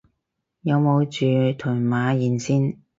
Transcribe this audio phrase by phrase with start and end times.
[0.61, 2.77] 有冇人住屯馬沿線